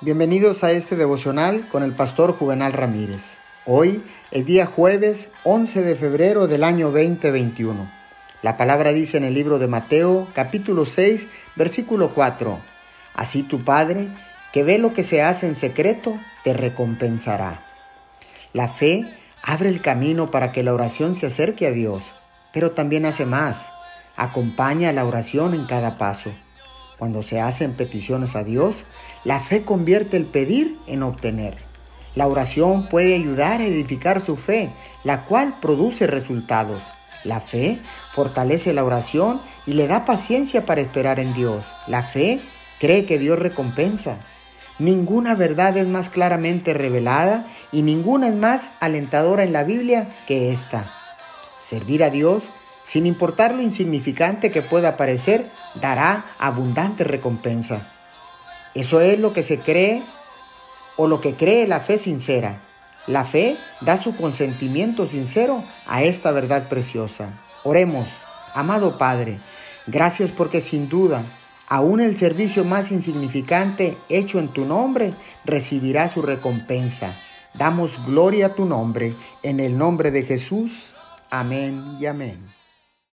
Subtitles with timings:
[0.00, 3.20] Bienvenidos a este devocional con el pastor Juvenal Ramírez.
[3.66, 7.90] Hoy es día jueves 11 de febrero del año 2021.
[8.42, 11.26] La palabra dice en el libro de Mateo capítulo 6
[11.56, 12.60] versículo 4.
[13.12, 14.06] Así tu Padre,
[14.52, 17.66] que ve lo que se hace en secreto, te recompensará.
[18.52, 19.04] La fe
[19.42, 22.04] abre el camino para que la oración se acerque a Dios,
[22.52, 23.66] pero también hace más.
[24.14, 26.30] Acompaña la oración en cada paso.
[26.98, 28.84] Cuando se hacen peticiones a Dios,
[29.24, 31.56] la fe convierte el pedir en obtener.
[32.14, 34.70] La oración puede ayudar a edificar su fe,
[35.04, 36.82] la cual produce resultados.
[37.22, 37.78] La fe
[38.12, 41.64] fortalece la oración y le da paciencia para esperar en Dios.
[41.86, 42.40] La fe
[42.80, 44.16] cree que Dios recompensa.
[44.78, 50.52] Ninguna verdad es más claramente revelada y ninguna es más alentadora en la Biblia que
[50.52, 50.90] esta.
[51.62, 52.42] Servir a Dios
[52.88, 57.82] sin importar lo insignificante que pueda parecer, dará abundante recompensa.
[58.74, 60.02] Eso es lo que se cree
[60.96, 62.62] o lo que cree la fe sincera.
[63.06, 67.34] La fe da su consentimiento sincero a esta verdad preciosa.
[67.62, 68.08] Oremos,
[68.54, 69.38] amado Padre,
[69.86, 71.24] gracias porque sin duda,
[71.68, 75.12] aún el servicio más insignificante hecho en tu nombre
[75.44, 77.14] recibirá su recompensa.
[77.52, 79.12] Damos gloria a tu nombre,
[79.42, 80.94] en el nombre de Jesús.
[81.28, 82.57] Amén y amén.